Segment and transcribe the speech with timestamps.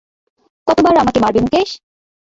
[0.67, 1.69] কতবার আমাকে মারবে মুকেশ?